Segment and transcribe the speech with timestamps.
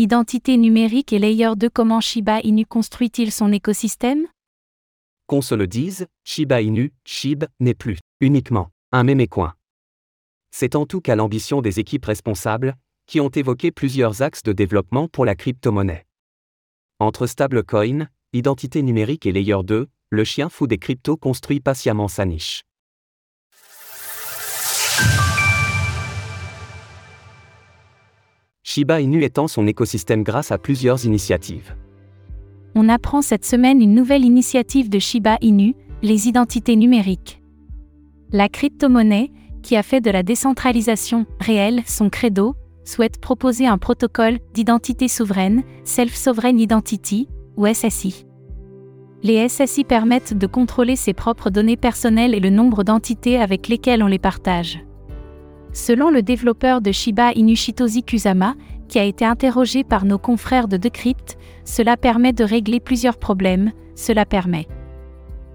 [0.00, 4.28] Identité numérique et Layer 2 Comment Shiba Inu construit-il son écosystème?
[5.26, 9.54] Qu'on se le dise, Shiba Inu, SHIB, n'est plus uniquement un mémécoin.
[10.52, 12.76] C'est en tout cas l'ambition des équipes responsables,
[13.06, 16.06] qui ont évoqué plusieurs axes de développement pour la crypto-monnaie.
[17.00, 22.24] Entre stablecoin, identité numérique et layer 2, le chien fou des cryptos construit patiemment sa
[22.24, 22.62] niche.
[28.78, 31.74] Shiba Inu étend son écosystème grâce à plusieurs initiatives.
[32.76, 37.42] On apprend cette semaine une nouvelle initiative de Shiba Inu, les identités numériques.
[38.30, 39.32] La crypto-monnaie,
[39.64, 45.64] qui a fait de la décentralisation réelle son credo, souhaite proposer un protocole d'identité souveraine,
[45.82, 48.26] Self-Sovereign Identity, ou SSI.
[49.24, 54.04] Les SSI permettent de contrôler ses propres données personnelles et le nombre d'entités avec lesquelles
[54.04, 54.78] on les partage.
[55.72, 58.54] Selon le développeur de Shiba Inu Shitoshi Kusama,
[58.88, 63.72] qui a été interrogé par nos confrères de Decrypt, cela permet de régler plusieurs problèmes,
[63.94, 64.66] cela permet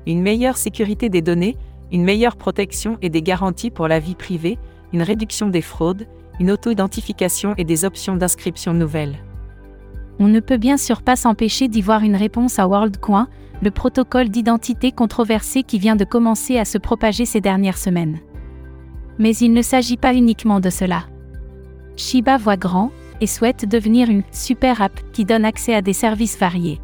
[0.06, 1.58] une meilleure sécurité des données,
[1.92, 4.58] une meilleure protection et des garanties pour la vie privée,
[4.92, 6.08] une réduction des fraudes,
[6.40, 9.18] une auto-identification et des options d'inscription nouvelles.
[10.20, 13.28] On ne peut bien sûr pas s'empêcher d'y voir une réponse à WorldCoin,
[13.62, 18.20] le protocole d'identité controversé qui vient de commencer à se propager ces dernières semaines.
[19.20, 21.04] Mais il ne s'agit pas uniquement de cela.
[21.96, 26.38] Shiba voit grand et souhaite devenir une super app qui donne accès à des services
[26.38, 26.82] variés.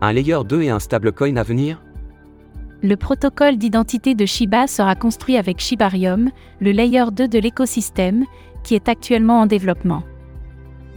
[0.00, 1.82] Un layer 2 et un stablecoin à venir?
[2.82, 8.24] Le protocole d'identité de Shiba sera construit avec Shibarium, le layer 2 de l'écosystème,
[8.62, 10.02] qui est actuellement en développement.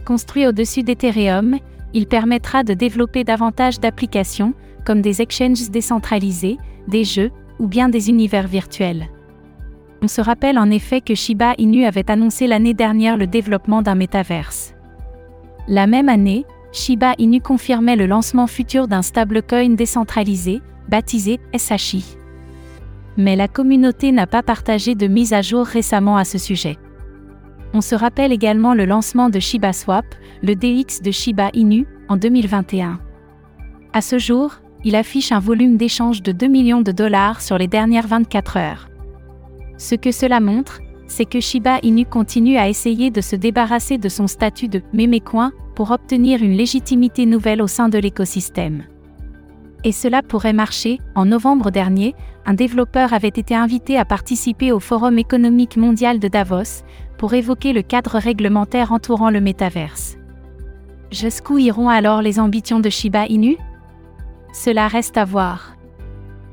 [0.04, 1.56] Construit au-dessus d'Ethereum,
[1.94, 8.08] il permettra de développer davantage d'applications, comme des exchanges décentralisés, des jeux, ou bien des
[8.08, 9.08] univers virtuels.
[10.00, 13.96] On se rappelle en effet que Shiba Inu avait annoncé l'année dernière le développement d'un
[13.96, 14.74] métaverse.
[15.66, 22.16] La même année, Shiba Inu confirmait le lancement futur d'un stablecoin décentralisé, baptisé SHI.
[23.16, 26.76] Mais la communauté n'a pas partagé de mise à jour récemment à ce sujet.
[27.74, 30.06] On se rappelle également le lancement de Shiba Swap,
[30.42, 33.00] le DX de Shiba Inu, en 2021.
[33.92, 34.54] À ce jour,
[34.84, 38.88] il affiche un volume d'échange de 2 millions de dollars sur les dernières 24 heures.
[39.78, 44.08] Ce que cela montre, c'est que Shiba Inu continue à essayer de se débarrasser de
[44.08, 48.84] son statut de mémécoin pour obtenir une légitimité nouvelle au sein de l'écosystème.
[49.84, 50.98] Et cela pourrait marcher.
[51.14, 56.26] En novembre dernier, un développeur avait été invité à participer au Forum économique mondial de
[56.26, 56.82] Davos
[57.16, 60.16] pour évoquer le cadre réglementaire entourant le métaverse.
[61.12, 63.56] Jusqu'où iront alors les ambitions de Shiba Inu?
[64.52, 65.77] Cela reste à voir.